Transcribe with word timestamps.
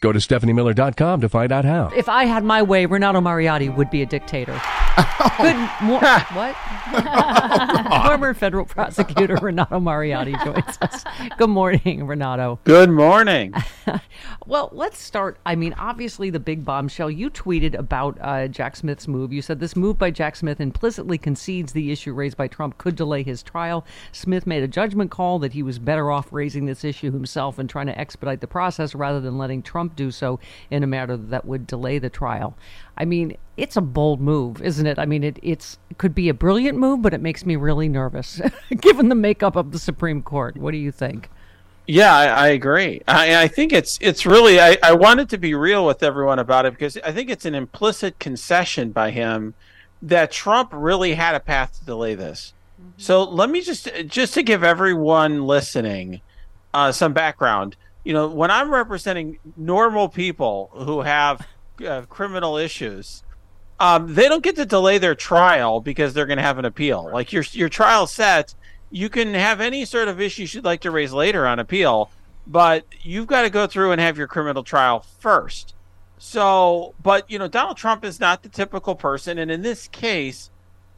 Go 0.00 0.12
to 0.12 0.18
StephanieMiller.com 0.18 1.22
to 1.22 1.28
find 1.28 1.50
out 1.50 1.64
how. 1.64 1.88
If 1.96 2.08
I 2.08 2.24
had 2.26 2.44
my 2.44 2.62
way, 2.62 2.84
Renato 2.86 3.20
Mariotti 3.20 3.74
would 3.74 3.90
be 3.90 4.02
a 4.02 4.06
dictator. 4.06 4.52
Good 5.38 5.56
mo- 5.82 5.98
what? 6.32 6.54
Former 8.06 8.34
federal 8.34 8.66
prosecutor 8.66 9.36
Renato 9.36 9.80
Mariotti 9.80 10.32
joins 10.44 10.78
us. 10.82 11.02
Good 11.38 11.48
morning, 11.50 12.06
Renato. 12.06 12.60
Good 12.64 12.90
morning. 12.90 13.54
Well, 14.48 14.70
let's 14.72 14.98
start. 14.98 15.38
I 15.44 15.56
mean, 15.56 15.74
obviously, 15.76 16.30
the 16.30 16.38
big 16.38 16.64
bombshell. 16.64 17.10
You 17.10 17.30
tweeted 17.30 17.76
about 17.76 18.16
uh, 18.20 18.46
Jack 18.46 18.76
Smith's 18.76 19.08
move. 19.08 19.32
You 19.32 19.42
said 19.42 19.58
this 19.58 19.74
move 19.74 19.98
by 19.98 20.12
Jack 20.12 20.36
Smith 20.36 20.60
implicitly 20.60 21.18
concedes 21.18 21.72
the 21.72 21.90
issue 21.90 22.14
raised 22.14 22.36
by 22.36 22.46
Trump 22.46 22.78
could 22.78 22.94
delay 22.94 23.24
his 23.24 23.42
trial. 23.42 23.84
Smith 24.12 24.46
made 24.46 24.62
a 24.62 24.68
judgment 24.68 25.10
call 25.10 25.40
that 25.40 25.52
he 25.52 25.64
was 25.64 25.80
better 25.80 26.12
off 26.12 26.32
raising 26.32 26.66
this 26.66 26.84
issue 26.84 27.10
himself 27.10 27.58
and 27.58 27.68
trying 27.68 27.86
to 27.86 27.98
expedite 27.98 28.40
the 28.40 28.46
process 28.46 28.94
rather 28.94 29.20
than 29.20 29.36
letting 29.36 29.62
Trump 29.62 29.96
do 29.96 30.12
so 30.12 30.38
in 30.70 30.84
a 30.84 30.86
matter 30.86 31.16
that 31.16 31.44
would 31.44 31.66
delay 31.66 31.98
the 31.98 32.08
trial. 32.08 32.56
I 32.96 33.04
mean, 33.04 33.36
it's 33.56 33.76
a 33.76 33.80
bold 33.80 34.20
move, 34.20 34.62
isn't 34.62 34.86
it? 34.86 34.96
I 34.96 35.06
mean, 35.06 35.24
it 35.24 35.40
it's 35.42 35.76
it 35.90 35.98
could 35.98 36.14
be 36.14 36.28
a 36.28 36.34
brilliant 36.34 36.78
move, 36.78 37.02
but 37.02 37.14
it 37.14 37.20
makes 37.20 37.44
me 37.44 37.56
really 37.56 37.88
nervous, 37.88 38.40
given 38.80 39.08
the 39.08 39.16
makeup 39.16 39.56
of 39.56 39.72
the 39.72 39.78
Supreme 39.80 40.22
Court. 40.22 40.56
What 40.56 40.70
do 40.70 40.78
you 40.78 40.92
think? 40.92 41.30
Yeah, 41.86 42.14
I, 42.14 42.26
I 42.26 42.48
agree. 42.48 43.02
I, 43.06 43.44
I 43.44 43.48
think 43.48 43.72
it's 43.72 43.98
it's 44.00 44.26
really 44.26 44.60
I, 44.60 44.76
I 44.82 44.92
wanted 44.92 45.30
to 45.30 45.38
be 45.38 45.54
real 45.54 45.86
with 45.86 46.02
everyone 46.02 46.38
about 46.38 46.66
it 46.66 46.72
because 46.72 46.98
I 47.04 47.12
think 47.12 47.30
it's 47.30 47.44
an 47.44 47.54
implicit 47.54 48.18
concession 48.18 48.90
by 48.90 49.10
him 49.12 49.54
that 50.02 50.32
Trump 50.32 50.70
really 50.72 51.14
had 51.14 51.34
a 51.34 51.40
path 51.40 51.78
to 51.78 51.84
delay 51.84 52.14
this. 52.14 52.54
So 52.96 53.22
let 53.24 53.50
me 53.50 53.60
just 53.60 53.88
just 54.06 54.34
to 54.34 54.42
give 54.42 54.64
everyone 54.64 55.46
listening 55.46 56.22
uh, 56.74 56.92
some 56.92 57.12
background. 57.12 57.76
You 58.04 58.12
know, 58.12 58.28
when 58.28 58.50
I'm 58.50 58.72
representing 58.72 59.38
normal 59.56 60.08
people 60.08 60.70
who 60.72 61.02
have 61.02 61.46
uh, 61.86 62.02
criminal 62.02 62.56
issues, 62.56 63.22
um, 63.80 64.14
they 64.14 64.28
don't 64.28 64.42
get 64.42 64.56
to 64.56 64.64
delay 64.64 64.98
their 64.98 65.14
trial 65.14 65.80
because 65.80 66.14
they're 66.14 66.26
going 66.26 66.38
to 66.38 66.42
have 66.42 66.58
an 66.58 66.64
appeal. 66.64 67.10
Like 67.12 67.32
your 67.32 67.44
your 67.52 67.68
trial 67.68 68.06
set, 68.06 68.54
you 68.90 69.08
can 69.08 69.34
have 69.34 69.60
any 69.60 69.84
sort 69.84 70.08
of 70.08 70.20
issues 70.20 70.54
you'd 70.54 70.64
like 70.64 70.80
to 70.82 70.90
raise 70.90 71.12
later 71.12 71.46
on 71.46 71.58
appeal, 71.58 72.10
but 72.46 72.84
you've 73.02 73.26
got 73.26 73.42
to 73.42 73.50
go 73.50 73.66
through 73.66 73.92
and 73.92 74.00
have 74.00 74.16
your 74.16 74.26
criminal 74.26 74.62
trial 74.62 75.00
first. 75.18 75.74
So, 76.18 76.94
but 77.02 77.30
you 77.30 77.38
know, 77.38 77.48
Donald 77.48 77.76
Trump 77.76 78.04
is 78.04 78.20
not 78.20 78.42
the 78.42 78.48
typical 78.48 78.94
person, 78.94 79.38
and 79.38 79.50
in 79.50 79.62
this 79.62 79.88
case, 79.88 80.50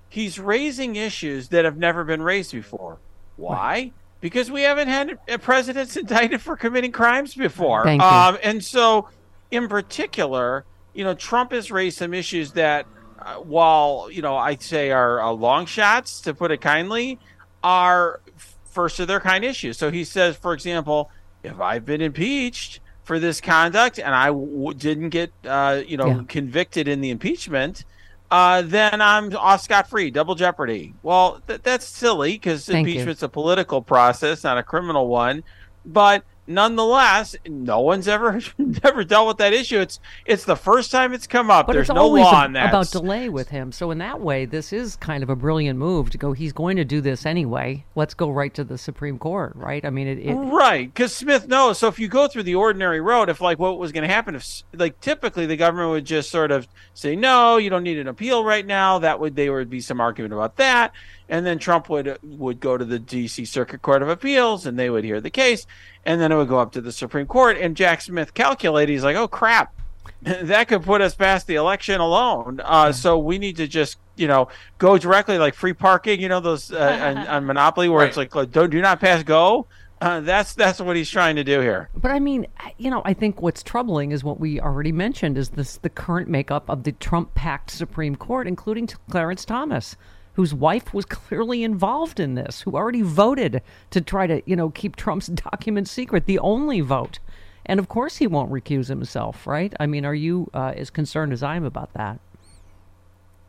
he's 0.08 0.38
raising 0.38 0.96
issues 0.96 1.48
that 1.48 1.64
have 1.64 1.76
never 1.76 2.04
been 2.04 2.22
raised 2.22 2.52
before. 2.52 2.98
Why? 3.36 3.92
Because 4.20 4.50
we 4.50 4.62
haven't 4.62 4.88
had 4.88 5.18
a 5.28 5.38
presidents 5.38 5.96
indicted 5.96 6.40
for 6.40 6.56
committing 6.56 6.92
crimes 6.92 7.34
before. 7.34 7.84
Thank 7.84 8.02
you. 8.02 8.08
Um, 8.08 8.38
and 8.42 8.64
so, 8.64 9.08
in 9.50 9.68
particular, 9.68 10.64
you 10.92 11.04
know, 11.04 11.14
Trump 11.14 11.52
has 11.52 11.70
raised 11.70 11.98
some 11.98 12.14
issues 12.14 12.52
that, 12.52 12.86
uh, 13.20 13.36
while 13.36 14.08
you 14.10 14.22
know, 14.22 14.36
I'd 14.36 14.62
say 14.62 14.90
are 14.90 15.20
uh, 15.20 15.30
long 15.30 15.66
shots, 15.66 16.20
to 16.22 16.34
put 16.34 16.50
it 16.50 16.60
kindly, 16.60 17.18
are 17.62 18.20
first 18.64 19.00
of 19.00 19.08
their 19.08 19.20
kind 19.20 19.44
issues. 19.44 19.76
So 19.78 19.90
he 19.90 20.04
says, 20.04 20.36
for 20.36 20.52
example, 20.52 21.10
if 21.42 21.60
I've 21.60 21.84
been 21.84 22.00
impeached 22.00 22.80
for 23.04 23.18
this 23.18 23.40
conduct 23.40 23.98
and 23.98 24.14
I 24.14 24.26
w- 24.26 24.74
didn't 24.74 25.08
get, 25.10 25.32
uh, 25.46 25.80
you 25.86 25.96
know, 25.96 26.06
Yeah. 26.08 26.20
convicted 26.28 26.86
in 26.88 27.00
the 27.00 27.10
impeachment, 27.10 27.84
uh, 28.30 28.62
then 28.62 29.00
I'm 29.00 29.34
off 29.36 29.62
scot 29.62 29.88
free, 29.88 30.10
double 30.10 30.34
jeopardy. 30.34 30.94
Well, 31.02 31.40
th- 31.46 31.62
that's 31.62 31.86
silly 31.86 32.32
because 32.32 32.66
Thank 32.66 32.86
you. 32.86 32.92
impeachment's 32.94 33.22
a 33.22 33.28
political 33.28 33.80
process, 33.80 34.44
not 34.44 34.58
a 34.58 34.62
criminal 34.62 35.08
one. 35.08 35.42
But 35.86 36.22
nonetheless, 36.48 37.36
no 37.46 37.80
one's 37.80 38.08
ever 38.08 38.40
never 38.58 39.04
dealt 39.04 39.28
with 39.28 39.36
that 39.38 39.52
issue. 39.52 39.78
It's 39.78 40.00
it's 40.24 40.44
the 40.44 40.56
first 40.56 40.90
time 40.90 41.12
it's 41.12 41.26
come 41.26 41.50
up. 41.50 41.66
But 41.66 41.74
There's 41.74 41.88
no 41.88 42.08
law 42.08 42.34
on 42.34 42.54
that. 42.54 42.70
about 42.70 42.90
delay 42.90 43.28
with 43.28 43.48
him. 43.48 43.70
So 43.70 43.90
in 43.90 43.98
that 43.98 44.20
way, 44.20 44.46
this 44.46 44.72
is 44.72 44.96
kind 44.96 45.22
of 45.22 45.30
a 45.30 45.36
brilliant 45.36 45.78
move 45.78 46.10
to 46.10 46.18
go. 46.18 46.32
He's 46.32 46.52
going 46.52 46.76
to 46.76 46.84
do 46.84 47.00
this 47.00 47.26
anyway. 47.26 47.84
Let's 47.94 48.14
go 48.14 48.30
right 48.30 48.52
to 48.54 48.64
the 48.64 48.78
Supreme 48.78 49.18
Court, 49.18 49.52
right? 49.54 49.84
I 49.84 49.90
mean, 49.90 50.08
it. 50.08 50.18
it 50.18 50.34
Right, 50.34 50.92
because 50.92 51.14
Smith 51.14 51.46
knows. 51.46 51.78
So 51.78 51.88
if 51.88 51.98
you 51.98 52.08
go 52.08 52.26
through 52.26 52.44
the 52.44 52.54
ordinary 52.54 53.00
road, 53.00 53.28
if 53.28 53.40
like 53.40 53.58
what 53.58 53.78
was 53.78 53.92
going 53.92 54.08
to 54.08 54.12
happen, 54.12 54.34
if 54.34 54.62
like 54.72 55.00
typically 55.00 55.46
the 55.46 55.56
government 55.56 55.90
would 55.90 56.04
just 56.04 56.30
sort 56.30 56.50
of 56.50 56.66
say, 56.94 57.14
no, 57.14 57.58
you 57.58 57.70
don't 57.70 57.82
need 57.82 57.98
an 57.98 58.08
appeal 58.08 58.44
right 58.44 58.66
now. 58.66 58.98
That 58.98 59.20
would 59.20 59.36
there 59.36 59.52
would 59.52 59.70
be 59.70 59.80
some 59.80 60.00
argument 60.00 60.32
about 60.32 60.56
that, 60.56 60.92
and 61.28 61.44
then 61.44 61.58
Trump 61.58 61.88
would 61.88 62.18
would 62.22 62.60
go 62.60 62.76
to 62.76 62.84
the 62.84 62.98
D.C. 62.98 63.44
Circuit 63.44 63.82
Court 63.82 64.02
of 64.02 64.08
Appeals, 64.08 64.66
and 64.66 64.78
they 64.78 64.90
would 64.90 65.04
hear 65.04 65.20
the 65.20 65.30
case, 65.30 65.66
and 66.04 66.20
then 66.20 66.32
it 66.32 66.36
would 66.36 66.48
go 66.48 66.58
up 66.58 66.72
to 66.72 66.80
the 66.80 66.92
Supreme 66.92 67.26
Court. 67.26 67.56
And 67.58 67.76
Jack 67.76 68.00
Smith 68.00 68.34
calculated, 68.34 68.92
he's 68.92 69.04
like, 69.04 69.16
oh 69.16 69.28
crap, 69.28 69.74
that 70.22 70.68
could 70.68 70.82
put 70.82 71.00
us 71.00 71.14
past 71.14 71.46
the 71.46 71.56
election 71.56 72.00
alone. 72.00 72.60
Uh, 72.64 72.92
so 72.92 73.18
we 73.18 73.38
need 73.38 73.56
to 73.56 73.66
just 73.66 73.98
you 74.16 74.26
know 74.26 74.48
go 74.78 74.98
directly 74.98 75.38
like 75.38 75.54
free 75.54 75.74
parking, 75.74 76.20
you 76.20 76.28
know 76.28 76.40
those 76.40 76.72
uh, 76.72 77.14
on, 77.16 77.26
on 77.26 77.46
Monopoly 77.46 77.88
where 77.88 78.06
it's 78.06 78.16
like 78.16 78.30
don't 78.50 78.70
do 78.70 78.80
not 78.80 79.00
pass 79.00 79.22
go. 79.22 79.66
Uh, 80.00 80.20
that's 80.20 80.54
that's 80.54 80.80
what 80.80 80.94
he's 80.94 81.10
trying 81.10 81.34
to 81.36 81.42
do 81.42 81.60
here. 81.60 81.88
But 81.94 82.12
I 82.12 82.20
mean, 82.20 82.46
you 82.76 82.88
know, 82.88 83.02
I 83.04 83.14
think 83.14 83.42
what's 83.42 83.64
troubling 83.64 84.12
is 84.12 84.22
what 84.22 84.38
we 84.38 84.60
already 84.60 84.92
mentioned 84.92 85.36
is 85.36 85.50
this 85.50 85.76
the 85.78 85.90
current 85.90 86.28
makeup 86.28 86.70
of 86.70 86.84
the 86.84 86.92
Trump-packed 86.92 87.70
Supreme 87.70 88.14
Court, 88.14 88.46
including 88.46 88.88
Clarence 89.10 89.44
Thomas, 89.44 89.96
whose 90.38 90.54
wife 90.54 90.94
was 90.94 91.04
clearly 91.04 91.64
involved 91.64 92.20
in 92.20 92.36
this, 92.36 92.60
who 92.60 92.76
already 92.76 93.02
voted 93.02 93.60
to 93.90 94.00
try 94.00 94.24
to, 94.24 94.40
you 94.46 94.54
know, 94.54 94.70
keep 94.70 94.94
Trump's 94.94 95.26
documents 95.50 95.90
secret, 95.90 96.26
the 96.26 96.38
only 96.38 96.80
vote. 96.80 97.18
And 97.66 97.80
of 97.80 97.88
course, 97.88 98.18
he 98.18 98.28
won't 98.28 98.52
recuse 98.52 98.86
himself, 98.86 99.48
right? 99.48 99.74
I 99.80 99.86
mean, 99.86 100.04
are 100.04 100.14
you 100.14 100.48
uh, 100.54 100.74
as 100.76 100.90
concerned 100.90 101.32
as 101.32 101.42
I 101.42 101.56
am 101.56 101.64
about 101.64 101.92
that? 101.94 102.20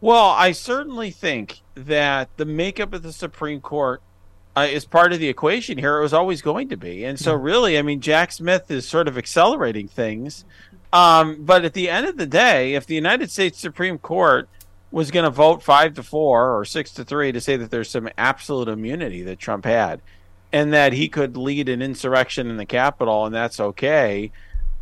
Well, 0.02 0.32
I 0.32 0.52
certainly 0.52 1.12
think 1.12 1.62
that 1.76 2.36
the 2.38 2.46
makeup 2.46 2.92
of 2.92 3.04
the 3.04 3.14
Supreme 3.14 3.62
Court 3.62 4.02
uh, 4.58 4.62
is 4.62 4.86
part 4.86 5.14
of 5.14 5.20
the 5.20 5.30
equation 5.30 5.78
here. 5.78 6.00
It 6.00 6.02
was 6.02 6.14
always 6.14 6.42
going 6.42 6.70
to 6.70 6.78
be, 6.78 7.06
and 7.06 7.20
so 7.20 7.36
really, 7.36 7.78
I 7.78 7.84
mean, 7.84 8.02
Jack 8.02 8.32
Smith 8.32 8.72
is 8.72 8.88
sort 8.88 9.08
of 9.08 9.16
accelerating 9.16 9.88
things. 9.88 10.44
Um, 10.92 11.44
but 11.46 11.66
at 11.66 11.74
the 11.74 11.88
end 11.88 12.08
of 12.08 12.18
the 12.18 12.26
day, 12.26 12.74
if 12.74 12.88
the 12.88 12.96
United 12.96 13.30
States 13.30 13.60
Supreme 13.60 14.00
Court 14.00 14.50
was 14.92 15.12
going 15.12 15.26
to 15.26 15.30
vote 15.30 15.62
five 15.62 15.94
to 15.96 16.04
four 16.04 16.58
or 16.58 16.66
six 16.66 16.92
to 16.94 17.06
three 17.06 17.32
to 17.32 17.40
say 17.42 17.58
that 17.58 17.70
there's 17.72 17.90
some 17.90 18.10
absolute 18.18 18.68
immunity 18.68 19.22
that 19.24 19.40
Trump 19.40 19.66
had, 19.66 20.02
and 20.52 20.74
that 20.74 20.94
he 20.94 21.08
could 21.08 21.38
lead 21.38 21.70
an 21.70 21.82
insurrection 21.82 22.50
in 22.50 22.58
the 22.58 22.66
Capitol, 22.66 23.26
and 23.26 23.36
that's 23.36 23.60
okay. 23.60 24.32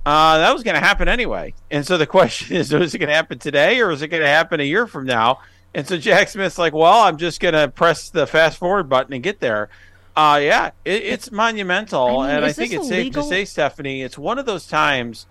uh, 0.05 0.37
that 0.37 0.53
was 0.53 0.63
going 0.63 0.75
to 0.75 0.79
happen 0.85 1.09
anyway. 1.09 1.53
And 1.69 1.85
so 1.85 1.97
the 1.97 2.07
question 2.17 2.55
is, 2.55 2.71
is 2.71 2.95
it 2.95 2.97
going 2.99 3.09
to 3.09 3.15
happen 3.15 3.39
today 3.39 3.81
or 3.81 3.91
is 3.91 4.01
it 4.01 4.07
going 4.07 4.23
to 4.23 4.29
happen 4.29 4.61
a 4.61 4.63
year 4.63 4.87
from 4.87 5.05
now? 5.05 5.39
And 5.73 5.85
so 5.85 5.97
Jack 5.97 6.29
Smith's 6.29 6.57
like, 6.57 6.73
well, 6.73 7.03
I'm 7.03 7.17
just 7.17 7.41
going 7.41 7.53
to 7.53 7.67
press 7.67 8.09
the 8.09 8.25
fast 8.25 8.57
forward 8.57 8.87
button 8.87 9.13
and 9.13 9.21
get 9.21 9.41
there. 9.41 9.69
Uh, 10.15 10.39
yeah, 10.41 10.71
it, 10.85 11.03
it's 11.03 11.31
monumental. 11.31 12.21
I 12.21 12.27
mean, 12.27 12.35
and 12.37 12.45
I 12.45 12.53
think 12.53 12.71
it's 12.71 12.87
safe 12.87 13.13
to 13.13 13.23
say, 13.23 13.43
Stephanie, 13.43 14.01
it's 14.01 14.17
one 14.17 14.39
of 14.39 14.45
those 14.45 14.65
times 14.65 15.27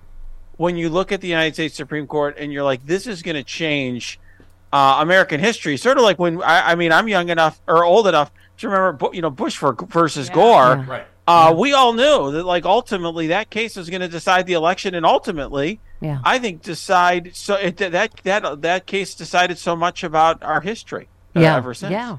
when 0.58 0.76
you 0.76 0.90
look 0.90 1.10
at 1.10 1.22
the 1.22 1.28
United 1.28 1.54
States 1.54 1.74
Supreme 1.74 2.06
Court 2.06 2.36
and 2.38 2.52
you're 2.52 2.62
like, 2.62 2.84
this 2.86 3.06
is 3.06 3.22
going 3.22 3.34
to 3.34 3.42
change 3.42 4.20
uh, 4.72 4.98
American 5.00 5.40
history. 5.40 5.76
Sort 5.76 5.96
of 5.98 6.04
like 6.04 6.18
when, 6.18 6.42
I, 6.42 6.72
I 6.72 6.74
mean, 6.74 6.92
I'm 6.92 7.08
young 7.08 7.28
enough 7.28 7.60
or 7.66 7.84
old 7.84 8.06
enough 8.06 8.30
to 8.58 8.68
remember, 8.68 9.08
you 9.12 9.22
know, 9.22 9.30
Bush 9.30 9.56
for, 9.56 9.74
versus 9.74 10.28
Gore. 10.30 10.54
Yeah. 10.54 10.84
Right. 10.88 11.06
Uh, 11.28 11.54
We 11.56 11.72
all 11.72 11.92
knew 11.92 12.30
that, 12.32 12.44
like, 12.44 12.64
ultimately 12.64 13.26
that 13.28 13.50
case 13.50 13.76
was 13.76 13.90
going 13.90 14.00
to 14.02 14.08
decide 14.08 14.46
the 14.46 14.52
election, 14.52 14.94
and 14.94 15.04
ultimately, 15.04 15.80
Yeah. 16.00 16.20
I 16.24 16.38
think 16.38 16.62
decide 16.62 17.30
so 17.34 17.54
it, 17.56 17.78
that 17.78 17.92
that 18.22 18.62
that 18.62 18.86
case 18.86 19.14
decided 19.14 19.58
so 19.58 19.74
much 19.74 20.04
about 20.04 20.42
our 20.42 20.60
history. 20.60 21.08
uh, 21.34 21.40
ever 21.40 21.74
since. 21.74 21.90
Yeah. 21.92 22.18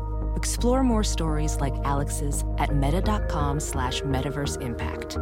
Explore 0.35 0.83
more 0.83 1.03
stories 1.03 1.57
like 1.57 1.73
Alex's 1.83 2.43
at 2.57 2.75
meta.com 2.75 3.59
slash 3.59 4.01
metaverse 4.01 4.61
impact. 4.61 5.17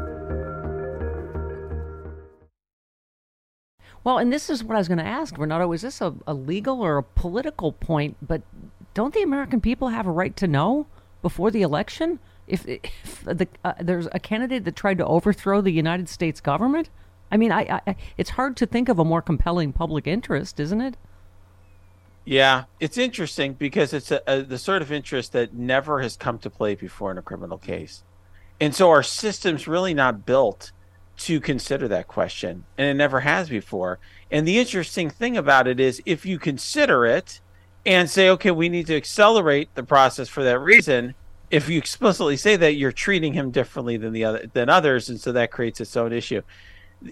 Well, 4.04 4.18
and 4.18 4.32
this 4.32 4.50
is 4.50 4.64
what 4.64 4.76
I 4.76 4.78
was 4.78 4.88
going 4.88 5.00
to 5.00 5.06
ask, 5.06 5.38
Renato. 5.38 5.72
Is 5.74 5.82
this 5.82 6.02
a, 6.02 6.16
a 6.26 6.34
legal 6.34 6.82
or 6.82 6.98
a 6.98 7.04
political 7.04 7.74
point? 7.74 8.18
But 8.22 8.42
don't 8.94 9.14
the 9.14 9.22
American 9.22 9.62
people 9.62 9.90
have 9.90 10.08
a 10.08 10.12
right 10.12 10.36
to 10.38 10.48
know 10.48 10.88
before 11.22 11.52
the 11.52 11.62
election 11.62 12.20
if, 12.48 12.68
if 12.68 13.24
the, 13.24 13.48
uh, 13.64 13.74
there's 13.80 14.08
a 14.12 14.20
candidate 14.20 14.64
that 14.66 14.76
tried 14.76 14.98
to 15.00 15.06
overthrow 15.06 15.62
the 15.62 15.72
United 15.72 16.10
States 16.10 16.40
government? 16.42 16.90
I 17.32 17.38
mean, 17.38 17.52
I, 17.52 17.82
I, 17.86 17.96
it's 18.18 18.32
hard 18.32 18.58
to 18.58 18.66
think 18.66 18.90
of 18.90 19.00
a 19.00 19.06
more 19.06 19.22
compelling 19.22 19.74
public 19.74 20.08
interest, 20.08 20.60
isn't 20.60 20.82
it? 20.82 20.98
Yeah, 22.26 22.66
it's 22.80 22.98
interesting 22.98 23.54
because 23.54 23.94
it's 23.94 24.12
a, 24.12 24.22
a, 24.28 24.42
the 24.42 24.58
sort 24.58 24.82
of 24.82 24.92
interest 24.92 25.32
that 25.34 25.54
never 25.54 26.02
has 26.02 26.16
come 26.16 26.38
to 26.40 26.50
play 26.50 26.76
before 26.76 27.12
in 27.12 27.18
a 27.18 27.24
criminal 27.24 27.58
case. 27.58 28.04
And 28.60 28.76
so 28.76 28.90
our 28.90 29.04
system's 29.04 29.68
really 29.68 29.94
not 29.94 30.26
built 30.26 30.72
to 31.20 31.40
consider 31.40 31.88
that 31.88 32.08
question, 32.08 32.66
and 32.78 32.88
it 32.88 32.94
never 32.94 33.22
has 33.22 33.50
before. 33.50 34.00
And 34.32 34.48
the 34.48 34.60
interesting 34.60 35.10
thing 35.10 35.38
about 35.38 35.68
it 35.68 35.80
is 35.80 36.02
if 36.06 36.26
you 36.26 36.40
consider 36.40 37.06
it 37.06 37.42
and 37.86 38.10
say, 38.10 38.30
okay, 38.30 38.52
we 38.52 38.70
need 38.70 38.88
to 38.88 38.96
accelerate 38.96 39.74
the 39.76 39.84
process 39.84 40.30
for 40.30 40.44
that 40.44 40.60
reason, 40.60 41.16
if 41.50 41.68
you 41.68 41.78
explicitly 41.78 42.38
say 42.38 42.56
that, 42.58 42.76
you're 42.76 42.92
treating 42.92 43.34
him 43.34 43.52
differently 43.52 43.98
than 43.98 44.14
the 44.14 44.24
other 44.24 44.50
than 44.54 44.70
others, 44.70 45.10
and 45.10 45.20
so 45.20 45.32
that 45.32 45.52
creates 45.52 45.82
its 45.82 45.98
own 45.98 46.14
issue. 46.14 46.42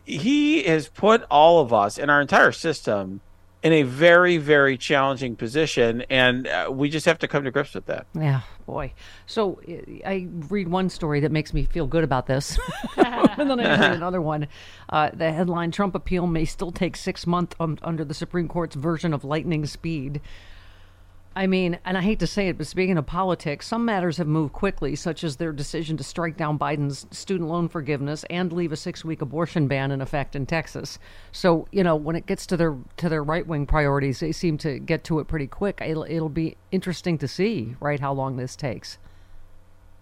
He 0.05 0.63
has 0.63 0.89
put 0.89 1.23
all 1.31 1.59
of 1.59 1.73
us 1.73 1.97
and 1.97 2.11
our 2.11 2.21
entire 2.21 2.51
system 2.51 3.21
in 3.67 3.73
a 3.73 3.83
very, 3.83 4.37
very 4.37 4.77
challenging 4.77 5.35
position, 5.35 6.01
and 6.09 6.47
uh, 6.47 6.69
we 6.71 6.89
just 6.89 7.05
have 7.05 7.19
to 7.19 7.27
come 7.27 7.43
to 7.43 7.51
grips 7.51 7.73
with 7.73 7.85
that. 7.87 8.07
Yeah, 8.13 8.39
boy. 8.65 8.93
So 9.25 9.59
I 10.05 10.29
read 10.47 10.69
one 10.69 10.89
story 10.89 11.19
that 11.19 11.33
makes 11.33 11.53
me 11.53 11.65
feel 11.65 11.85
good 11.85 12.05
about 12.05 12.27
this, 12.27 12.57
and 12.95 13.49
then 13.49 13.59
I 13.59 13.77
read 13.77 13.91
another 13.97 14.21
one. 14.21 14.47
Uh, 14.87 15.09
the 15.13 15.33
headline: 15.33 15.71
Trump 15.71 15.95
appeal 15.95 16.27
may 16.27 16.45
still 16.45 16.71
take 16.71 16.95
six 16.95 17.27
months 17.27 17.57
um, 17.59 17.77
under 17.81 18.05
the 18.05 18.13
Supreme 18.13 18.47
Court's 18.47 18.73
version 18.73 19.13
of 19.13 19.25
lightning 19.25 19.65
speed. 19.65 20.21
I 21.37 21.45
mean, 21.45 21.77
and 21.85 21.95
I 21.95 22.01
hate 22.01 22.17
to 22.21 22.27
say 22.27 22.47
it, 22.47 22.57
but 22.57 22.65
speaking 22.65 22.97
of 22.97 23.05
politics, 23.05 23.67
some 23.67 23.85
matters 23.85 24.17
have 24.17 24.25
moved 24.25 24.53
quickly, 24.53 24.95
such 24.95 25.23
as 25.23 25.35
their 25.35 25.51
decision 25.51 25.95
to 25.97 26.03
strike 26.03 26.35
down 26.35 26.57
Biden's 26.57 27.05
student 27.11 27.47
loan 27.47 27.69
forgiveness 27.69 28.25
and 28.31 28.51
leave 28.51 28.71
a 28.71 28.75
six-week 28.75 29.21
abortion 29.21 29.67
ban 29.67 29.91
in 29.91 30.01
effect 30.01 30.35
in 30.35 30.47
Texas. 30.47 30.97
So, 31.31 31.67
you 31.71 31.83
know, 31.83 31.95
when 31.95 32.15
it 32.15 32.25
gets 32.25 32.47
to 32.47 32.57
their 32.57 32.75
to 32.97 33.07
their 33.07 33.23
right-wing 33.23 33.67
priorities, 33.67 34.19
they 34.19 34.31
seem 34.31 34.57
to 34.57 34.79
get 34.79 35.03
to 35.03 35.19
it 35.19 35.27
pretty 35.27 35.45
quick. 35.45 35.79
It'll 35.79 36.05
it'll 36.05 36.27
be 36.27 36.57
interesting 36.71 37.19
to 37.19 37.27
see, 37.27 37.75
right, 37.79 37.99
how 37.99 38.13
long 38.13 38.37
this 38.37 38.55
takes. 38.55 38.97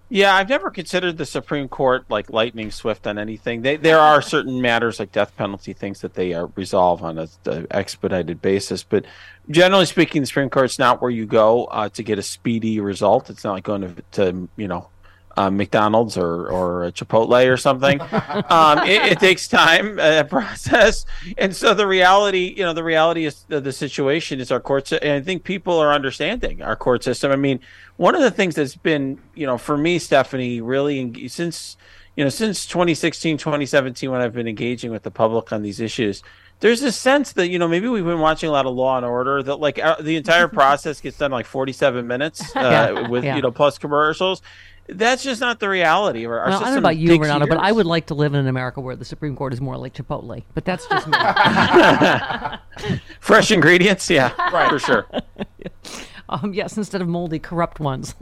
Yeah, 0.07 0.35
I've 0.35 0.50
never 0.50 0.69
considered 0.69 1.17
the 1.17 1.25
Supreme 1.25 1.67
Court 1.67 2.05
like 2.09 2.29
lightning 2.29 2.69
swift 2.69 3.07
on 3.07 3.17
anything. 3.17 3.63
They, 3.63 3.75
there 3.77 4.00
are 4.00 4.21
certain 4.21 4.62
matters 4.62 5.00
like 5.00 5.12
death 5.12 5.35
penalty 5.35 5.74
things 5.74 6.01
that 6.01 6.13
they 6.13 6.33
uh, 6.33 6.47
resolve 6.55 7.03
on 7.03 7.17
a, 7.17 7.27
a 7.47 7.65
expedited 7.71 8.39
basis, 8.39 8.83
but 8.83 9.05
generally 9.50 9.85
speaking, 9.85 10.21
the 10.21 10.27
Supreme 10.27 10.50
Court's 10.51 10.77
not 10.77 11.01
where 11.01 11.09
you 11.09 11.25
go 11.25 11.65
uh, 11.65 11.89
to 11.89 12.03
get 12.03 12.19
a 12.19 12.24
speedy 12.24 12.79
result. 12.79 13.31
It's 13.31 13.43
not 13.43 13.53
like 13.53 13.63
going 13.63 13.81
to, 13.81 13.95
to 14.12 14.50
you 14.57 14.67
know 14.67 14.89
uh, 15.38 15.50
McDonald's 15.50 16.18
or 16.18 16.48
or 16.50 16.92
Chipotle 16.92 17.51
or 17.51 17.58
something. 17.58 18.00
um, 18.50 18.80
it, 18.80 19.12
it, 19.12 19.20
takes 19.20 19.48
time, 19.48 20.00
a 20.00 20.24
process, 20.24 21.06
and 21.38 21.56
so 21.56 21.74
the 21.74 21.88
reality, 21.88 22.54
you 22.58 22.63
know, 22.63 22.74
the 22.74 22.84
reality 22.84 23.25
is 23.25 23.44
the, 23.48 23.60
the 23.60 23.74
situation 23.74 24.39
is 24.39 24.51
our 24.51 24.60
courts, 24.60 24.92
and 24.92 25.12
I 25.12 25.22
think 25.22 25.44
people 25.44 25.77
are 25.77 25.92
understanding 25.92 26.62
our 26.62 26.75
court 26.75 27.04
system. 27.04 27.32
I 27.32 27.36
mean, 27.36 27.60
one 27.98 28.15
of 28.15 28.22
the 28.22 28.32
things 28.32 28.56
that's 28.56 28.75
been, 28.75 29.20
you 29.34 29.46
know, 29.46 29.58
for 29.58 29.77
me, 29.77 30.00
Stephanie, 30.00 30.62
really 30.62 31.27
since 31.27 31.77
you 32.15 32.24
know 32.24 32.30
since 32.30 32.65
2016, 32.65 33.38
2017, 33.38 34.10
when 34.10 34.22
I've 34.22 34.34
been 34.34 34.48
engaging 34.48 34.92
with 34.92 35.04
the 35.04 35.12
public 35.12 35.51
on 35.51 35.62
these 35.62 35.80
issues. 35.80 36.24
There's 36.62 36.82
a 36.84 36.92
sense 36.92 37.34
that 37.34 37.50
you 37.50 37.60
know 37.60 37.68
maybe 37.68 37.89
we've 37.89 38.06
been 38.06 38.20
watching 38.20 38.48
a 38.48 38.51
lot 38.51 38.65
of 38.65 38.74
Law 38.74 38.96
and 38.96 39.06
Order 39.06 39.44
that 39.44 39.58
like 39.58 39.77
uh, 39.77 39.98
the 40.01 40.15
entire 40.15 40.48
process 40.62 41.01
gets 41.01 41.18
done 41.18 41.32
like 41.32 41.46
47 41.46 42.08
minutes 42.08 42.42
uh, 42.56 42.60
Yeah, 42.62 43.08
with 43.10 43.25
yeah. 43.25 43.36
you 43.36 43.42
know 43.42 43.51
plus 43.51 43.77
commercials 43.77 44.42
that's 44.88 45.24
just 45.24 45.42
not 45.42 45.60
the 45.60 45.70
reality. 45.70 46.25
Our, 46.25 46.39
our 46.39 46.50
Well, 46.50 46.60
I 46.60 46.65
don't 46.65 46.74
know 46.74 46.80
about 46.80 46.98
you, 46.98 47.10
takes 47.10 47.22
Renato, 47.22 47.48
but 47.48 47.58
I 47.58 47.72
would 47.72 47.86
like 47.86 48.08
to 48.08 48.13
live 48.13 48.34
in 48.34 48.39
an 48.39 48.48
America 48.48 48.82
where 48.82 48.96
the 48.96 49.06
Supreme 49.06 49.36
Court 49.36 49.54
is 49.54 49.62
more 49.62 49.77
like 49.77 49.94
Chipotle. 49.94 50.44
But 50.54 50.65
that's 50.65 50.88
just 50.88 51.08
me. 51.08 51.18
fresh 53.20 53.51
ingredients. 53.51 54.10
Yeah, 54.10 54.34
right, 54.51 54.70
for 54.70 54.80
sure. 54.80 55.08
um, 56.30 56.54
yes, 56.54 56.77
instead 56.77 57.01
of 57.01 57.08
moldy, 57.08 57.39
corrupt 57.39 57.80
ones. 57.80 58.15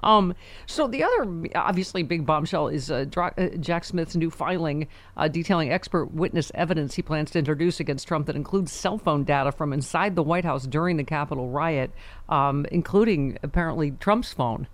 Um, 0.00 0.34
so 0.66 0.86
the 0.86 1.02
other 1.02 1.48
obviously 1.56 2.04
big 2.04 2.26
bombshell 2.26 2.68
is 2.68 2.90
uh, 2.90 3.06
Dra- 3.08 3.34
uh, 3.36 3.48
Jack 3.58 3.84
Smith's 3.84 4.14
new 4.14 4.30
filing 4.30 4.86
uh, 5.16 5.26
detailing 5.26 5.72
expert 5.72 6.12
witness 6.12 6.52
evidence 6.54 6.94
he 6.94 7.02
plans 7.02 7.30
to 7.32 7.40
introduce 7.40 7.80
against 7.80 8.06
Trump 8.06 8.26
that 8.26 8.36
includes 8.36 8.70
cell 8.70 8.98
phone 8.98 9.24
data 9.24 9.50
from 9.50 9.72
inside 9.72 10.14
the 10.14 10.22
White 10.22 10.44
House 10.44 10.64
during 10.66 10.96
the 10.96 11.04
Capitol 11.04 11.48
riot, 11.50 11.90
um, 12.28 12.66
including 12.70 13.38
apparently 13.42 13.90
Trump's 13.92 14.32
phone. 14.32 14.68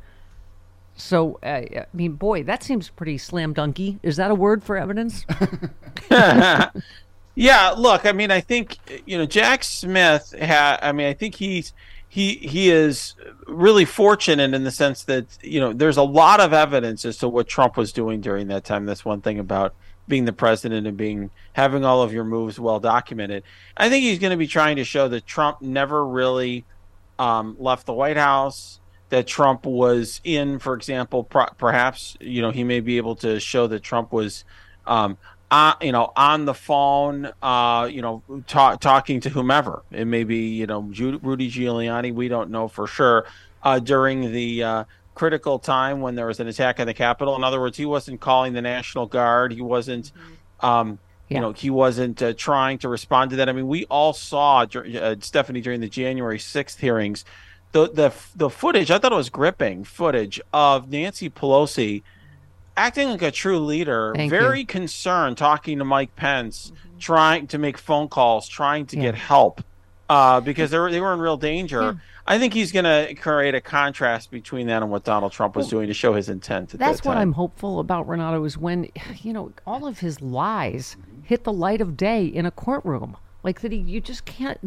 So, 1.03 1.39
uh, 1.43 1.47
I 1.47 1.87
mean, 1.93 2.13
boy, 2.13 2.45
that 2.45 2.63
seems 2.63 2.89
pretty 2.89 3.19
slam 3.19 3.55
dunky. 3.55 3.99
Is 4.03 4.17
that 4.17 4.31
a 4.31 4.35
word 4.35 4.63
for 4.63 4.77
evidence? 4.77 5.27
Yeah, 7.35 7.71
look, 7.71 8.05
I 8.05 8.13
mean, 8.13 8.31
I 8.31 8.41
think 8.41 8.77
you 9.07 9.17
know 9.17 9.25
Jack 9.25 9.65
Smith. 9.65 10.35
Ha- 10.39 10.79
I 10.83 10.93
mean, 10.93 11.07
I 11.07 11.15
think 11.15 11.35
he's 11.35 11.73
he 12.09 12.35
he 12.35 12.71
is 12.71 13.15
really 13.47 13.87
fortunate 13.87 14.53
in 14.53 14.65
the 14.65 14.71
sense 14.71 15.05
that 15.05 15.39
you 15.43 15.59
know 15.59 15.73
there's 15.73 15.97
a 15.97 16.03
lot 16.03 16.41
of 16.41 16.53
evidence 16.53 17.05
as 17.05 17.17
to 17.19 17.29
what 17.29 17.49
Trump 17.49 17.77
was 17.77 17.93
doing 17.93 18.21
during 18.21 18.49
that 18.49 18.65
time. 18.65 18.85
That's 18.85 19.05
one 19.05 19.23
thing 19.23 19.39
about 19.39 19.75
being 20.07 20.27
the 20.27 20.33
president 20.33 20.87
and 20.87 20.97
being 20.97 21.31
having 21.55 21.85
all 21.85 22.03
of 22.03 22.13
your 22.13 22.25
moves 22.25 22.61
well 22.61 22.81
documented. 22.81 23.45
I 23.79 23.89
think 23.89 24.03
he's 24.03 24.19
going 24.19 24.33
to 24.33 24.37
be 24.37 24.47
trying 24.47 24.77
to 24.77 24.85
show 24.85 25.09
that 25.09 25.27
Trump 25.27 25.63
never 25.63 26.07
really 26.07 26.67
um, 27.19 27.57
left 27.59 27.87
the 27.87 27.95
White 27.95 28.19
House. 28.19 28.79
That 29.13 29.27
Trump 29.27 29.67
was 29.67 30.23
in, 30.25 30.59
for 30.59 30.73
example, 30.73 31.23
perhaps 31.23 32.17
you 32.19 32.41
know 32.41 32.51
he 32.51 32.65
may 32.65 32.81
be 32.81 32.97
able 32.97 33.15
to 33.17 33.39
show 33.39 33.67
that 33.67 33.83
Trump 33.83 34.11
was 34.11 34.45
um, 34.87 35.19
uh, 35.53 35.75
you 35.83 35.93
know, 35.93 36.11
on 36.17 36.47
the 36.47 36.55
phone, 36.55 37.31
uh, 37.43 37.87
you 37.93 38.01
know, 38.01 38.23
ta- 38.47 38.77
talking 38.77 39.21
to 39.21 39.29
whomever. 39.29 39.83
It 39.91 40.07
may 40.07 40.25
be, 40.25 40.49
you 40.49 40.67
know, 40.67 40.89
Ju- 40.91 41.21
Rudy 41.23 41.51
Giuliani. 41.51 42.15
We 42.15 42.29
don't 42.29 42.51
know 42.51 42.69
for 42.69 42.87
sure. 42.87 43.27
Uh, 43.63 43.79
during 43.79 44.33
the 44.33 44.63
uh, 44.63 44.85
critical 45.15 45.59
time 45.59 46.01
when 46.01 46.15
there 46.15 46.25
was 46.25 46.41
an 46.41 46.49
attack 46.49 46.81
on 46.81 46.87
the 46.87 46.95
Capitol. 46.95 47.37
In 47.37 47.45
other 47.45 47.61
words, 47.61 47.77
he 47.77 47.85
wasn't 47.85 48.19
calling 48.19 48.55
the 48.55 48.63
National 48.63 49.05
Guard. 49.05 49.53
He 49.53 49.61
wasn't, 49.61 50.11
um, 50.61 50.99
yeah. 51.29 51.37
you 51.37 51.41
know, 51.43 51.53
he 51.53 51.69
wasn't 51.69 52.23
uh, 52.23 52.33
trying 52.33 52.79
to 52.79 52.89
respond 52.89 53.31
to 53.33 53.37
that. 53.37 53.51
I 53.51 53.53
mean, 53.53 53.69
we 53.69 53.85
all 53.85 54.15
saw 54.15 54.65
uh, 54.65 55.17
Stephanie 55.21 55.61
during 55.61 55.83
the 55.83 55.89
January 55.89 56.39
sixth 56.39 56.81
hearings. 56.81 57.27
The, 57.73 57.89
the 57.89 58.13
the 58.37 58.51
footage 58.51 58.91
I 58.91 58.99
thought 58.99 59.13
it 59.13 59.17
was 59.17 59.31
gripping 59.31 59.85
footage 59.85 60.41
of 60.53 60.91
Nancy 60.91 61.31
Pelosi 61.31 62.03
acting 62.77 63.09
like 63.09 63.23
a 63.23 63.31
true 63.31 63.59
leader, 63.59 64.13
Thank 64.15 64.31
very 64.31 64.61
you. 64.61 64.67
concerned, 64.67 65.39
talking 65.39 65.79
to 65.79 65.85
Mike 65.85 66.15
Pence, 66.17 66.73
mm-hmm. 66.75 66.99
trying 66.99 67.47
to 67.49 67.59
make 67.59 67.79
phone 67.79 68.09
calls, 68.09 68.49
trying 68.49 68.87
to 68.87 68.97
yeah. 68.97 69.03
get 69.03 69.15
help 69.15 69.63
uh, 70.09 70.41
because 70.41 70.71
they 70.71 70.79
were 70.79 70.91
they 70.91 71.01
were 71.01 71.13
in 71.13 71.21
real 71.21 71.37
danger. 71.37 71.83
Yeah. 71.83 71.95
I 72.27 72.39
think 72.39 72.55
he's 72.55 72.71
going 72.71 72.85
to 72.85 73.15
create 73.15 73.55
a 73.57 73.61
contrast 73.61 74.31
between 74.31 74.69
that 74.69 74.81
and 74.81 74.93
what 74.93 75.03
Donald 75.03 75.33
Trump 75.33 75.57
was 75.57 75.67
well, 75.67 75.71
doing 75.71 75.89
to 75.89 75.95
show 75.95 76.15
his 76.15 76.29
intent. 76.29 76.71
that's 76.71 77.01
that 77.01 77.09
what 77.09 77.17
I'm 77.17 77.33
hopeful 77.33 77.81
about, 77.81 78.07
Renato. 78.07 78.45
Is 78.45 78.57
when 78.57 78.89
you 79.23 79.33
know 79.33 79.53
all 79.67 79.87
of 79.87 80.01
his 80.01 80.21
lies 80.21 80.97
hit 81.23 81.45
the 81.45 81.53
light 81.53 81.81
of 81.81 81.97
day 81.97 82.27
in 82.27 82.47
a 82.47 82.51
courtroom. 82.51 83.17
Like 83.43 83.61
that, 83.63 83.73
he 83.73 83.79
you 83.79 84.01
just 84.01 84.25
can't, 84.25 84.59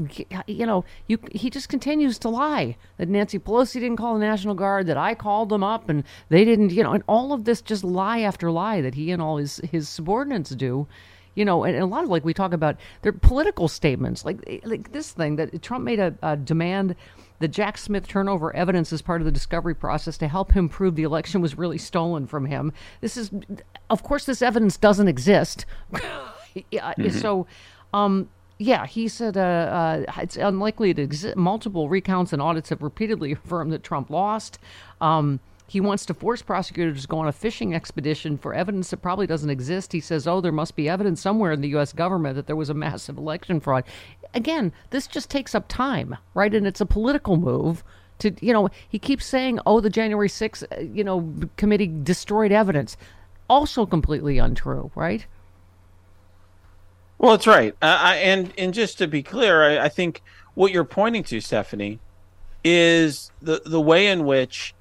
you 0.47 0.65
know, 0.65 0.83
you 1.07 1.17
he 1.31 1.49
just 1.49 1.69
continues 1.69 2.19
to 2.19 2.29
lie 2.29 2.75
that 2.97 3.07
Nancy 3.07 3.39
Pelosi 3.39 3.75
didn't 3.75 3.97
call 3.97 4.13
the 4.15 4.19
National 4.19 4.53
Guard, 4.53 4.87
that 4.87 4.97
I 4.97 5.15
called 5.15 5.49
them 5.49 5.63
up 5.63 5.89
and 5.89 6.03
they 6.29 6.43
didn't, 6.43 6.71
you 6.71 6.83
know, 6.83 6.91
and 6.91 7.03
all 7.07 7.31
of 7.31 7.45
this 7.45 7.61
just 7.61 7.83
lie 7.83 8.19
after 8.19 8.51
lie 8.51 8.81
that 8.81 8.95
he 8.95 9.11
and 9.11 9.21
all 9.21 9.37
his 9.37 9.57
his 9.71 9.87
subordinates 9.87 10.49
do, 10.49 10.87
you 11.35 11.45
know, 11.45 11.63
and, 11.63 11.75
and 11.75 11.83
a 11.83 11.87
lot 11.87 12.03
of 12.03 12.09
like 12.09 12.25
we 12.25 12.33
talk 12.33 12.51
about 12.51 12.75
their 13.01 13.13
political 13.13 13.69
statements, 13.69 14.25
like 14.25 14.61
like 14.65 14.91
this 14.91 15.11
thing 15.11 15.37
that 15.37 15.61
Trump 15.61 15.85
made 15.85 15.99
a, 15.99 16.13
a 16.21 16.35
demand 16.35 16.95
that 17.39 17.49
Jack 17.49 17.77
Smith 17.77 18.07
turn 18.07 18.27
over 18.27 18.53
evidence 18.55 18.91
as 18.91 19.01
part 19.01 19.21
of 19.21 19.25
the 19.25 19.31
discovery 19.31 19.75
process 19.75 20.17
to 20.17 20.27
help 20.27 20.51
him 20.53 20.69
prove 20.69 20.95
the 20.95 21.03
election 21.03 21.41
was 21.41 21.57
really 21.57 21.77
stolen 21.77 22.27
from 22.27 22.45
him. 22.45 22.71
This 23.01 23.17
is, 23.17 23.31
of 23.89 24.03
course, 24.03 24.25
this 24.25 24.41
evidence 24.41 24.77
doesn't 24.77 25.07
exist. 25.07 25.65
yeah, 26.71 26.93
mm-hmm. 26.93 27.09
so. 27.09 27.47
Um, 27.93 28.29
yeah, 28.57 28.85
he 28.85 29.07
said 29.07 29.35
uh, 29.35 30.05
uh, 30.07 30.11
it's 30.17 30.37
unlikely 30.37 30.93
to 30.93 31.01
exist. 31.01 31.35
Multiple 31.35 31.89
recounts 31.89 32.31
and 32.31 32.41
audits 32.41 32.69
have 32.69 32.81
repeatedly 32.81 33.31
affirmed 33.33 33.71
that 33.73 33.83
Trump 33.83 34.09
lost. 34.09 34.59
Um, 35.01 35.39
he 35.67 35.81
wants 35.81 36.05
to 36.05 36.13
force 36.13 36.41
prosecutors 36.41 37.01
to 37.01 37.07
go 37.07 37.19
on 37.19 37.27
a 37.27 37.31
fishing 37.31 37.73
expedition 37.73 38.37
for 38.37 38.53
evidence 38.53 38.91
that 38.91 38.97
probably 38.97 39.25
doesn't 39.25 39.49
exist. 39.49 39.93
He 39.93 39.99
says, 39.99 40.27
oh, 40.27 40.39
there 40.39 40.51
must 40.51 40.75
be 40.75 40.87
evidence 40.87 41.21
somewhere 41.21 41.51
in 41.51 41.61
the 41.61 41.69
U.S. 41.69 41.91
government 41.91 42.35
that 42.35 42.47
there 42.47 42.55
was 42.55 42.69
a 42.69 42.73
massive 42.85 43.17
election 43.17 43.59
fraud. 43.59 43.83
Again, 44.33 44.71
this 44.91 45.07
just 45.07 45.29
takes 45.29 45.55
up 45.55 45.67
time, 45.67 46.15
right? 46.33 46.53
And 46.53 46.67
it's 46.67 46.81
a 46.81 46.85
political 46.85 47.37
move 47.37 47.83
to, 48.19 48.33
you 48.45 48.53
know, 48.53 48.69
he 48.87 48.99
keeps 48.99 49.25
saying, 49.25 49.59
oh, 49.65 49.79
the 49.79 49.89
January 49.89 50.29
6th, 50.29 50.63
uh, 50.71 50.81
you 50.81 51.03
know, 51.03 51.33
committee 51.57 51.91
destroyed 52.03 52.51
evidence. 52.51 52.95
Also 53.49 53.85
completely 53.85 54.37
untrue, 54.37 54.91
right? 54.95 55.25
Well, 57.25 57.33
that's 57.33 57.47
right. 57.47 57.75
Uh, 57.81 57.97
I, 57.99 58.15
and 58.17 58.53
and 58.55 58.71
just 58.71 58.99
to 58.99 59.07
be 59.07 59.23
clear, 59.23 59.63
I, 59.63 59.85
I, 59.85 59.89
think 59.89 60.21
what 60.53 60.71
you're 60.71 60.83
pointing 60.83 61.23
to, 61.23 61.41
Stephanie, 61.41 61.99
is 62.63 63.31
the 63.41 63.63
the 63.65 63.81
way 63.81 64.09
in 64.09 64.27
which 64.27 64.75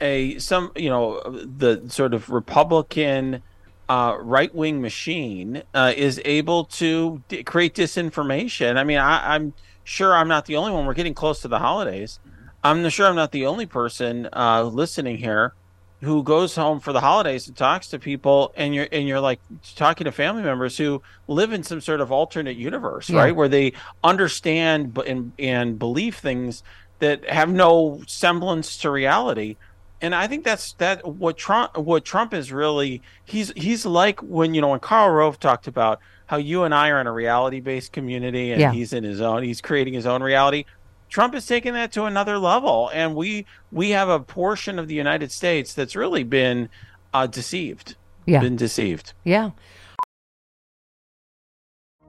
a 0.00 0.38
some 0.38 0.70
you 0.76 0.88
know 0.88 1.20
the 1.24 1.82
sort 1.88 2.14
of 2.14 2.30
Republican 2.30 3.42
uh, 3.88 4.16
right 4.20 4.54
wing 4.54 4.80
machine 4.80 5.64
uh, 5.74 5.92
is 5.96 6.22
able 6.24 6.66
to 6.66 7.24
d- 7.26 7.42
create 7.42 7.74
disinformation. 7.74 8.76
I 8.76 8.84
mean, 8.84 8.98
I, 8.98 9.34
I'm 9.34 9.52
sure 9.82 10.14
I'm 10.14 10.28
not 10.28 10.46
the 10.46 10.54
only 10.54 10.70
one. 10.70 10.86
We're 10.86 10.94
getting 10.94 11.14
close 11.14 11.42
to 11.42 11.48
the 11.48 11.58
holidays. 11.58 12.20
I'm 12.62 12.88
sure 12.88 13.08
I'm 13.08 13.16
not 13.16 13.32
the 13.32 13.46
only 13.46 13.66
person 13.66 14.28
uh, 14.32 14.62
listening 14.62 15.18
here 15.18 15.54
who 16.00 16.22
goes 16.22 16.54
home 16.54 16.80
for 16.80 16.92
the 16.92 17.00
holidays 17.00 17.46
and 17.46 17.56
talks 17.56 17.88
to 17.88 17.98
people 17.98 18.52
and 18.56 18.74
you're 18.74 18.88
and 18.90 19.06
you're 19.06 19.20
like 19.20 19.40
talking 19.76 20.06
to 20.06 20.12
family 20.12 20.42
members 20.42 20.76
who 20.76 21.02
live 21.28 21.52
in 21.52 21.62
some 21.62 21.80
sort 21.80 22.00
of 22.00 22.10
alternate 22.10 22.56
universe 22.56 23.10
yeah. 23.10 23.18
right 23.18 23.36
where 23.36 23.48
they 23.48 23.72
understand 24.02 24.96
and 25.06 25.32
and 25.38 25.78
believe 25.78 26.16
things 26.16 26.62
that 27.00 27.28
have 27.28 27.50
no 27.50 28.02
semblance 28.06 28.78
to 28.78 28.90
reality 28.90 29.56
and 30.00 30.14
i 30.14 30.26
think 30.26 30.42
that's 30.42 30.72
that 30.74 31.06
what 31.06 31.36
trump 31.36 31.76
what 31.76 32.04
trump 32.04 32.32
is 32.32 32.50
really 32.50 33.02
he's 33.24 33.52
he's 33.54 33.84
like 33.84 34.20
when 34.20 34.54
you 34.54 34.60
know 34.60 34.68
when 34.68 34.80
karl 34.80 35.10
rove 35.10 35.38
talked 35.38 35.66
about 35.66 36.00
how 36.26 36.38
you 36.38 36.62
and 36.62 36.74
i 36.74 36.88
are 36.88 37.00
in 37.00 37.06
a 37.06 37.12
reality 37.12 37.60
based 37.60 37.92
community 37.92 38.52
and 38.52 38.60
yeah. 38.60 38.72
he's 38.72 38.94
in 38.94 39.04
his 39.04 39.20
own 39.20 39.42
he's 39.42 39.60
creating 39.60 39.92
his 39.92 40.06
own 40.06 40.22
reality 40.22 40.64
Trump 41.10 41.34
is 41.34 41.46
taking 41.46 41.74
that 41.74 41.92
to 41.92 42.04
another 42.04 42.38
level, 42.38 42.90
and 42.94 43.14
we 43.14 43.44
we 43.70 43.90
have 43.90 44.08
a 44.08 44.20
portion 44.20 44.78
of 44.78 44.88
the 44.88 44.94
United 44.94 45.30
States 45.30 45.74
that's 45.74 45.94
really 45.94 46.22
been 46.22 46.68
uh, 47.12 47.26
deceived. 47.26 47.96
Yeah, 48.26 48.40
been 48.40 48.56
deceived. 48.56 49.12
Yeah. 49.24 49.50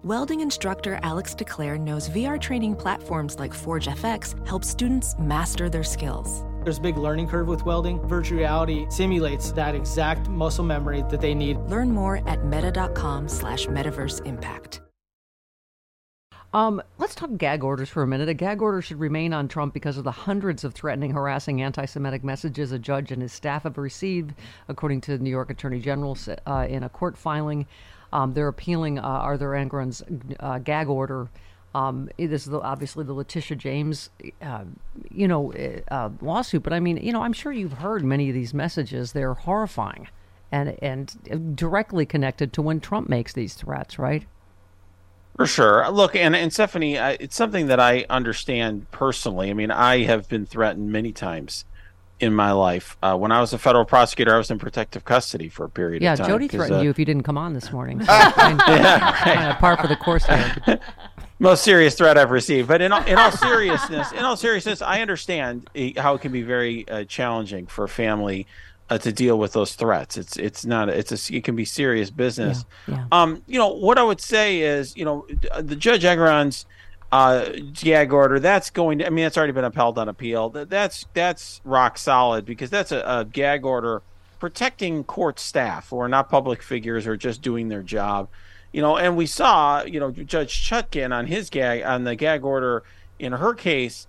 Welding 0.04 0.40
instructor 0.40 1.00
Alex 1.04 1.36
DeClaire 1.36 1.80
knows 1.80 2.10
VR 2.10 2.42
training 2.42 2.76
platforms 2.76 3.38
like 3.38 3.54
Forge 3.54 3.86
FX 3.86 4.48
help 4.48 4.64
students 4.64 5.16
master 5.20 5.70
their 5.70 5.84
skills. 5.84 6.44
There's 6.64 6.80
a 6.80 6.82
big 6.82 6.98
learning 6.98 7.28
curve 7.28 7.48
with 7.48 7.66
welding. 7.66 8.00
Virtual 8.08 8.40
reality 8.40 8.88
simulates 8.90 9.52
that 9.52 9.76
exact 9.76 10.28
muscle 10.28 10.64
memory 10.64 11.04
that 11.10 11.22
they 11.22 11.36
need. 11.36 11.58
Learn 11.70 11.92
more 11.92 12.28
at 12.28 12.46
meta.com 12.46 13.28
slash 13.28 13.68
metaverse 13.68 14.26
impact. 14.26 14.82
Um, 16.54 16.82
let's 16.98 17.16
talk 17.16 17.30
gag 17.38 17.64
orders 17.64 17.90
for 17.90 18.04
a 18.04 18.08
minute. 18.08 18.28
A 18.28 18.34
gag 18.34 18.62
order 18.62 18.82
should 18.82 19.00
remain 19.00 19.32
on 19.34 19.48
Trump 19.48 19.74
because 19.74 19.98
of 19.98 20.04
the 20.04 20.12
hundreds 20.12 20.66
of 20.66 20.74
threatening, 20.74 21.12
harassing, 21.12 21.62
anti 21.62 21.86
Semitic 21.86 22.24
messages 22.26 22.74
a 22.74 22.80
judge 22.80 23.12
and 23.12 23.22
his 23.22 23.32
staff 23.32 23.64
have 23.64 23.78
received, 23.78 24.34
according 24.68 25.00
to 25.02 25.18
the 25.18 25.24
New 25.24 25.30
York 25.30 25.50
Attorney 25.50 25.80
General 25.80 26.18
uh, 26.46 26.68
in 26.70 26.84
a 26.84 26.90
court 26.90 27.18
filing. 27.18 27.66
Um, 28.12 28.34
they're 28.34 28.50
appealing 28.50 29.00
uh, 29.00 29.04
Arthur 29.04 29.52
Engoron's 29.52 30.04
uh, 30.42 30.58
gag 30.60 30.90
order. 30.90 31.30
Um, 31.74 32.10
this 32.18 32.44
is 32.44 32.48
the, 32.48 32.60
obviously 32.60 33.06
the 33.06 33.14
Letitia 33.14 33.56
James, 33.56 34.10
uh, 34.42 34.66
you 35.10 35.30
know, 35.30 35.54
uh, 35.90 36.10
lawsuit. 36.22 36.64
But 36.64 36.74
I 36.74 36.82
mean, 36.82 36.98
you 36.98 37.14
know, 37.14 37.24
I'm 37.24 37.32
sure 37.32 37.54
you've 37.54 37.74
heard 37.74 38.04
many 38.04 38.28
of 38.28 38.36
these 38.36 38.54
messages. 38.54 39.14
They're 39.14 39.36
horrifying, 39.36 40.10
and 40.52 40.78
and 40.82 41.56
directly 41.56 42.06
connected 42.06 42.52
to 42.54 42.62
when 42.62 42.82
Trump 42.82 43.08
makes 43.08 43.32
these 43.32 43.54
threats, 43.54 43.98
right? 43.98 44.26
For 45.42 45.48
sure. 45.48 45.90
Look, 45.90 46.16
and, 46.16 46.36
and 46.36 46.54
Stephanie, 46.54 47.00
I, 47.00 47.14
it's 47.14 47.36
something 47.36 47.66
that 47.66 47.80
I 47.80 48.06
understand 48.12 48.92
personally. 48.92 49.50
I 49.50 49.54
mean, 49.54 49.72
I 49.72 50.04
have 50.04 50.30
been 50.30 50.46
threatened 50.46 50.92
many 50.92 51.12
times 51.12 51.66
in 52.20 52.32
my 52.32 52.52
life. 52.52 52.96
Uh, 53.02 53.18
when 53.18 53.32
I 53.32 53.42
was 53.42 53.52
a 53.52 53.58
federal 53.58 53.84
prosecutor, 53.84 54.36
I 54.36 54.38
was 54.38 54.52
in 54.52 54.60
protective 54.60 55.04
custody 55.04 55.50
for 55.50 55.66
a 55.66 55.70
period 55.70 56.04
yeah, 56.04 56.14
of 56.14 56.20
time. 56.20 56.28
Yeah, 56.28 56.34
Jody 56.34 56.48
threatened 56.48 56.82
uh, 56.82 56.84
you 56.84 56.92
if 56.92 57.00
you 57.00 57.06
didn't 57.06 57.24
come 57.24 57.40
on 57.40 57.56
this 57.56 57.72
morning. 57.72 58.02
So 58.06 58.06
yeah, 58.08 59.48
right. 59.48 59.58
par 59.58 59.78
for 59.78 59.88
the 59.88 59.96
course. 59.96 60.28
Most 61.40 61.64
serious 61.64 61.96
threat 61.96 62.20
I've 62.20 62.30
received. 62.30 62.68
But 62.68 62.84
in 62.84 62.92
all, 62.92 63.04
in 63.06 63.18
all 63.18 63.32
seriousness, 63.32 64.12
in 64.12 64.20
all 64.20 64.38
seriousness, 64.38 64.84
I 64.84 65.02
understand 65.02 65.68
how 65.98 66.14
it 66.14 66.22
can 66.22 66.32
be 66.32 66.44
very 66.44 66.88
uh, 66.88 67.06
challenging 67.06 67.66
for 67.66 67.86
a 67.86 67.90
family 67.90 68.46
uh, 68.92 68.98
to 68.98 69.12
deal 69.14 69.40
with 69.40 69.54
those 69.54 69.74
threats. 69.74 70.18
It's 70.18 70.36
it's 70.36 70.66
not 70.66 70.90
it's 70.90 71.12
a 71.12 71.36
it 71.36 71.46
can 71.46 71.56
be 71.56 71.64
serious 71.64 72.10
business. 72.10 72.66
Yeah, 72.88 72.96
yeah. 72.96 73.06
Um, 73.12 73.42
you 73.48 73.58
know 73.58 73.70
what 73.70 73.98
I 73.98 74.04
would 74.04 74.20
say 74.20 74.60
is 74.60 74.96
you 74.98 75.06
know 75.06 75.26
the 75.58 75.78
Judge 75.78 76.04
Engoron's 76.04 76.66
uh, 77.12 77.50
gag 77.74 78.12
order 78.12 78.38
that's 78.40 78.70
going 78.70 79.00
to 79.00 79.08
I 79.08 79.10
mean 79.10 79.24
that's 79.24 79.38
already 79.38 79.54
been 79.54 79.64
upheld 79.64 79.98
on 79.98 80.10
appeal. 80.10 80.50
That's 80.50 81.06
that's 81.14 81.62
rock 81.64 81.98
solid 81.98 82.46
because 82.46 82.70
that's 82.70 82.92
a, 82.92 83.02
a 83.08 83.26
gag 83.26 83.66
order 83.66 84.02
protecting 84.40 85.06
court 85.06 85.40
staff 85.40 85.90
who 85.90 86.00
are 86.00 86.10
not 86.10 86.30
public 86.30 86.62
figures 86.62 87.08
or 87.08 87.16
just 87.16 87.42
doing 87.42 87.70
their 87.70 87.84
job. 87.84 88.28
You 88.74 88.82
know, 88.82 88.98
and 88.98 89.16
we 89.16 89.26
saw 89.26 89.84
you 89.84 90.02
know 90.02 90.12
Judge 90.12 90.70
Chutkan 90.70 91.14
on 91.14 91.28
his 91.28 91.50
gag 91.50 91.84
on 91.84 92.04
the 92.04 92.16
gag 92.18 92.44
order 92.44 92.84
in 93.20 93.32
her 93.32 93.54
case 93.54 94.06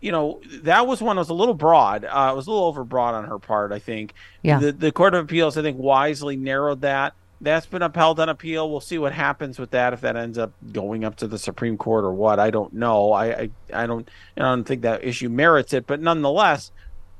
you 0.00 0.12
know, 0.12 0.40
that 0.62 0.86
was 0.86 1.00
one 1.00 1.16
that 1.16 1.20
was 1.20 1.30
a 1.30 1.34
little 1.34 1.54
broad. 1.54 2.04
Uh, 2.04 2.30
it 2.32 2.36
was 2.36 2.46
a 2.46 2.50
little 2.50 2.72
overbroad 2.72 3.14
on 3.14 3.24
her 3.24 3.38
part, 3.38 3.72
I 3.72 3.78
think. 3.78 4.14
Yeah. 4.42 4.58
The, 4.58 4.72
the 4.72 4.92
Court 4.92 5.14
of 5.14 5.24
Appeals, 5.24 5.56
I 5.56 5.62
think, 5.62 5.78
wisely 5.78 6.36
narrowed 6.36 6.82
that 6.82 7.14
That's 7.40 7.66
been 7.66 7.82
upheld 7.82 8.18
on 8.18 8.28
appeal. 8.28 8.70
We'll 8.70 8.80
see 8.80 8.98
what 8.98 9.12
happens 9.12 9.58
with 9.58 9.70
that 9.72 9.92
if 9.92 10.00
that 10.00 10.16
ends 10.16 10.38
up 10.38 10.52
going 10.72 11.04
up 11.04 11.16
to 11.16 11.26
the 11.26 11.38
Supreme 11.38 11.76
Court 11.76 12.04
or 12.04 12.12
what. 12.12 12.38
I 12.38 12.50
don't 12.50 12.72
know. 12.72 13.12
I 13.12 13.26
I, 13.26 13.50
I 13.72 13.86
don't 13.86 14.08
I 14.36 14.40
don't 14.40 14.64
think 14.64 14.82
that 14.82 15.04
issue 15.04 15.28
merits 15.28 15.74
it, 15.74 15.86
but 15.86 16.00
nonetheless, 16.00 16.72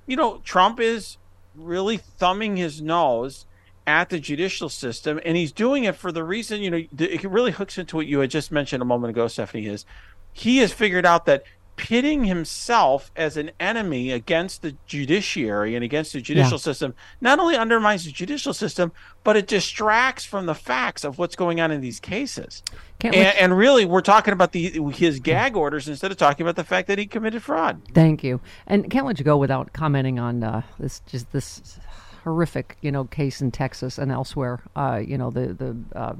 you 0.06 0.16
know, 0.16 0.38
Trump 0.38 0.80
is 0.80 1.18
really 1.54 1.98
thumbing 1.98 2.56
his 2.56 2.80
nose 2.80 3.44
at 3.86 4.08
the 4.08 4.18
judicial 4.18 4.68
system, 4.68 5.20
and 5.24 5.36
he's 5.36 5.52
doing 5.52 5.84
it 5.84 5.94
for 5.94 6.10
the 6.10 6.24
reason, 6.24 6.60
you 6.60 6.70
know, 6.70 6.82
it 6.98 7.22
really 7.24 7.52
hooks 7.52 7.78
into 7.78 7.96
what 7.96 8.06
you 8.06 8.20
had 8.20 8.30
just 8.30 8.50
mentioned 8.50 8.82
a 8.82 8.86
moment 8.86 9.10
ago, 9.10 9.28
Stephanie. 9.28 9.66
Is 9.66 9.84
he 10.32 10.58
has 10.58 10.72
figured 10.72 11.04
out 11.06 11.26
that 11.26 11.44
pitting 11.76 12.24
himself 12.24 13.12
as 13.14 13.36
an 13.36 13.50
enemy 13.60 14.10
against 14.10 14.62
the 14.62 14.74
judiciary 14.86 15.74
and 15.74 15.84
against 15.84 16.12
the 16.12 16.20
judicial 16.20 16.52
yeah. 16.52 16.58
system 16.58 16.94
not 17.20 17.38
only 17.38 17.54
undermines 17.54 18.04
the 18.04 18.10
judicial 18.10 18.54
system, 18.54 18.92
but 19.24 19.36
it 19.36 19.46
distracts 19.46 20.24
from 20.24 20.46
the 20.46 20.54
facts 20.54 21.04
of 21.04 21.18
what's 21.18 21.36
going 21.36 21.60
on 21.60 21.70
in 21.70 21.80
these 21.80 22.00
cases. 22.00 22.62
And, 23.02 23.14
and, 23.14 23.56
really, 23.56 23.84
we're 23.84 24.00
talking 24.00 24.32
about 24.32 24.52
the 24.52 24.80
his 24.90 25.20
gag 25.20 25.54
orders 25.54 25.86
instead 25.86 26.10
of 26.10 26.16
talking 26.16 26.44
about 26.44 26.56
the 26.56 26.64
fact 26.64 26.88
that 26.88 26.98
he 26.98 27.06
committed 27.06 27.42
fraud. 27.42 27.82
Thank 27.92 28.24
you, 28.24 28.40
and 28.66 28.90
can't 28.90 29.04
let 29.04 29.18
you 29.18 29.24
go 29.24 29.36
without 29.36 29.74
commenting 29.74 30.18
on 30.18 30.42
uh, 30.42 30.62
this 30.78 31.00
just 31.00 31.30
this 31.30 31.78
horrific, 32.24 32.78
you 32.80 32.90
know, 32.90 33.04
case 33.04 33.42
in 33.42 33.50
Texas 33.50 33.98
and 33.98 34.10
elsewhere. 34.10 34.62
Uh, 34.74 35.02
you 35.06 35.18
know, 35.18 35.30
the 35.30 35.52
the 35.52 35.76
uh, 35.94 36.14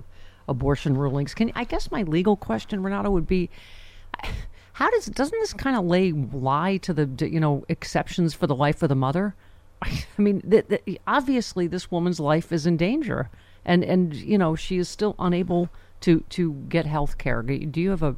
abortion 0.49 0.99
rulings. 0.99 1.33
Can 1.33 1.51
I 1.55 1.65
guess 1.65 1.91
my 1.91 2.03
legal 2.03 2.37
question, 2.37 2.83
Renato, 2.83 3.11
would 3.11 3.27
be 3.27 3.49
how 4.76 4.90
does 4.90 5.06
doesn't 5.06 5.38
this 5.40 5.54
kind 5.54 5.75
of 5.75 5.87
lay 5.87 6.12
lie 6.12 6.76
to 6.76 6.92
the 6.92 7.30
you 7.30 7.40
know 7.40 7.64
exceptions 7.66 8.35
for 8.35 8.47
the 8.47 8.54
life 8.54 8.83
of 8.83 8.90
the 8.90 8.95
mother? 8.95 9.35
I 9.83 10.04
mean, 10.18 10.42
the, 10.45 10.66
the, 10.68 11.00
obviously 11.06 11.66
this 11.66 11.90
woman's 11.90 12.21
life 12.21 12.52
is 12.52 12.66
in 12.66 12.76
danger, 12.76 13.30
and 13.64 13.83
and 13.83 14.14
you 14.14 14.37
know 14.37 14.54
she 14.54 14.76
is 14.76 14.87
still 14.87 15.14
unable 15.18 15.71
to 16.02 16.21
to 16.28 16.52
get 16.68 16.85
health 16.85 17.16
care. 17.16 17.40
Do 17.42 17.80
you 17.80 17.88
have 17.88 18.02
a 18.02 18.16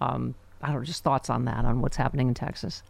um, 0.00 0.36
I 0.62 0.68
don't 0.68 0.76
know, 0.76 0.84
just 0.84 1.02
thoughts 1.02 1.28
on 1.28 1.44
that 1.46 1.64
on 1.64 1.80
what's 1.80 1.96
happening 1.96 2.28
in 2.28 2.34
Texas? 2.34 2.84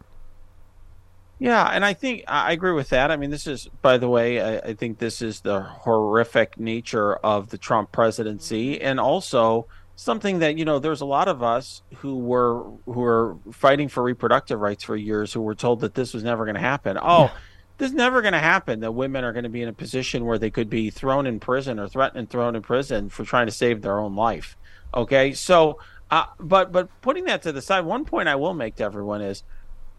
Yeah, 1.39 1.65
and 1.65 1.83
I 1.83 1.95
think 1.95 2.23
I 2.27 2.51
agree 2.51 2.73
with 2.73 2.89
that. 2.89 3.09
I 3.09 3.17
mean, 3.17 3.31
this 3.31 3.47
is, 3.47 3.67
by 3.81 3.97
the 3.97 4.09
way, 4.09 4.39
I, 4.41 4.57
I 4.59 4.73
think 4.75 4.99
this 4.99 5.23
is 5.23 5.41
the 5.41 5.61
horrific 5.61 6.59
nature 6.59 7.15
of 7.15 7.49
the 7.49 7.57
Trump 7.57 7.91
presidency, 7.91 8.79
and 8.79 8.99
also 8.99 9.65
something 9.97 10.39
that 10.39 10.57
you 10.57 10.63
know 10.63 10.77
there's 10.77 11.01
a 11.01 11.05
lot 11.05 11.27
of 11.27 11.41
us 11.41 11.81
who 11.97 12.19
were 12.19 12.63
who 12.85 13.01
were 13.01 13.35
fighting 13.51 13.89
for 13.89 14.03
reproductive 14.03 14.59
rights 14.59 14.83
for 14.83 14.95
years 14.95 15.33
who 15.33 15.41
were 15.41 15.55
told 15.55 15.81
that 15.81 15.95
this 15.95 16.13
was 16.13 16.23
never 16.23 16.45
going 16.45 16.55
to 16.55 16.61
happen 16.61 16.99
oh 17.01 17.23
yeah. 17.23 17.31
this 17.79 17.89
is 17.89 17.95
never 17.95 18.21
going 18.21 18.33
to 18.33 18.39
happen 18.39 18.79
that 18.79 18.91
women 18.91 19.23
are 19.23 19.33
going 19.33 19.43
to 19.43 19.49
be 19.49 19.63
in 19.63 19.67
a 19.67 19.73
position 19.73 20.23
where 20.23 20.37
they 20.37 20.51
could 20.51 20.69
be 20.69 20.91
thrown 20.91 21.25
in 21.25 21.39
prison 21.39 21.79
or 21.79 21.87
threatened 21.87 22.19
and 22.19 22.29
thrown 22.29 22.55
in 22.55 22.61
prison 22.61 23.09
for 23.09 23.25
trying 23.25 23.47
to 23.47 23.51
save 23.51 23.81
their 23.81 23.99
own 23.99 24.15
life. 24.15 24.55
Okay? 24.93 25.33
So 25.33 25.79
uh, 26.11 26.25
but 26.39 26.71
but 26.71 26.89
putting 27.01 27.25
that 27.25 27.41
to 27.41 27.51
the 27.51 27.61
side 27.61 27.81
one 27.81 28.05
point 28.05 28.29
i 28.29 28.35
will 28.35 28.53
make 28.53 28.75
to 28.75 28.83
everyone 28.83 29.21
is 29.21 29.43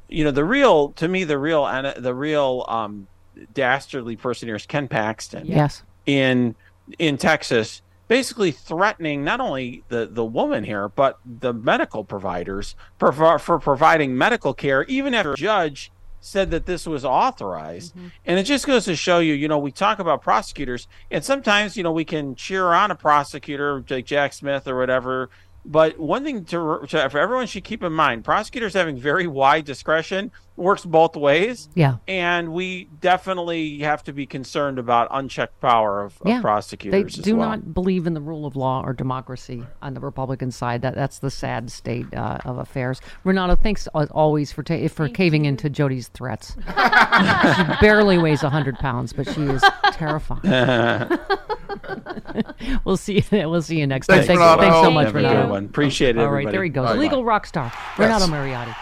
you 0.08 0.24
know 0.24 0.30
the 0.30 0.44
real 0.44 0.90
to 0.92 1.06
me 1.06 1.24
the 1.24 1.36
real 1.36 1.66
and 1.66 2.02
the 2.02 2.14
real 2.14 2.64
um 2.68 3.06
dastardly 3.52 4.16
person 4.16 4.48
here 4.48 4.56
is 4.56 4.64
ken 4.64 4.88
paxton. 4.88 5.44
Yes. 5.44 5.82
In 6.06 6.54
in 6.98 7.18
texas 7.18 7.82
basically 8.08 8.50
threatening 8.50 9.22
not 9.22 9.40
only 9.40 9.84
the, 9.88 10.06
the 10.06 10.24
woman 10.24 10.64
here, 10.64 10.88
but 10.88 11.18
the 11.24 11.52
medical 11.52 12.04
providers 12.04 12.74
for, 12.98 13.38
for 13.38 13.58
providing 13.58 14.16
medical 14.16 14.54
care, 14.54 14.84
even 14.84 15.14
after 15.14 15.32
a 15.32 15.36
judge 15.36 15.92
said 16.20 16.50
that 16.50 16.66
this 16.66 16.86
was 16.86 17.04
authorized. 17.04 17.94
Mm-hmm. 17.94 18.08
And 18.26 18.38
it 18.40 18.44
just 18.44 18.66
goes 18.66 18.86
to 18.86 18.96
show 18.96 19.20
you, 19.20 19.34
you 19.34 19.46
know, 19.46 19.58
we 19.58 19.70
talk 19.70 19.98
about 20.00 20.22
prosecutors, 20.22 20.88
and 21.10 21.24
sometimes, 21.24 21.76
you 21.76 21.84
know, 21.84 21.92
we 21.92 22.04
can 22.04 22.34
cheer 22.34 22.72
on 22.72 22.90
a 22.90 22.96
prosecutor 22.96 23.84
like 23.88 24.06
Jack 24.06 24.32
Smith 24.32 24.66
or 24.66 24.76
whatever 24.76 25.30
but 25.68 25.98
one 25.98 26.24
thing 26.24 26.44
to, 26.46 26.80
to, 26.88 27.10
for 27.10 27.18
everyone 27.18 27.46
should 27.46 27.64
keep 27.64 27.82
in 27.82 27.92
mind: 27.92 28.24
prosecutors 28.24 28.74
having 28.74 28.96
very 28.96 29.26
wide 29.26 29.64
discretion 29.64 30.32
works 30.58 30.84
both 30.84 31.16
ways. 31.16 31.68
Yeah, 31.74 31.96
and 32.06 32.52
we 32.52 32.88
definitely 33.00 33.78
have 33.78 34.04
to 34.04 34.12
be 34.12 34.26
concerned 34.26 34.78
about 34.78 35.08
unchecked 35.10 35.60
power 35.60 36.02
of, 36.02 36.18
yeah. 36.24 36.36
of 36.36 36.42
prosecutors. 36.42 37.16
They 37.16 37.22
do 37.22 37.36
well. 37.36 37.50
not 37.50 37.72
believe 37.72 38.06
in 38.06 38.14
the 38.14 38.20
rule 38.20 38.46
of 38.46 38.56
law 38.56 38.82
or 38.84 38.92
democracy 38.92 39.64
on 39.80 39.94
the 39.94 40.00
Republican 40.00 40.50
side. 40.50 40.82
That 40.82 40.94
that's 40.94 41.20
the 41.20 41.30
sad 41.30 41.70
state 41.70 42.12
uh, 42.14 42.38
of 42.44 42.58
affairs. 42.58 43.00
Renato, 43.24 43.54
thanks 43.54 43.86
always 43.88 44.52
for 44.52 44.62
ta- 44.62 44.88
for 44.88 45.06
Thank 45.06 45.16
caving 45.16 45.44
you. 45.44 45.50
into 45.50 45.70
Jody's 45.70 46.08
threats. 46.08 46.56
she 46.66 47.64
barely 47.80 48.18
weighs 48.18 48.42
hundred 48.48 48.78
pounds, 48.78 49.12
but 49.12 49.28
she 49.28 49.42
is 49.42 49.62
terrifying. 49.92 50.40
we'll 52.84 52.96
see. 52.96 53.24
We'll 53.48 53.62
see 53.62 53.78
you 53.78 53.86
next 53.86 54.08
thanks, 54.08 54.26
time. 54.26 54.36
Thanks, 54.36 54.62
thanks 54.62 54.86
so 54.86 54.90
much, 54.90 55.12
Renato. 55.12 55.54
Appreciate 55.54 56.16
it. 56.16 56.20
All 56.20 56.30
right, 56.30 56.50
there 56.50 56.62
he 56.62 56.68
goes. 56.68 56.86
Bye, 56.86 56.96
Legal 56.96 57.22
bye. 57.22 57.28
rock 57.28 57.46
star, 57.46 57.72
Renato 57.96 58.26
yes. 58.26 58.30
Mariotti. 58.30 58.76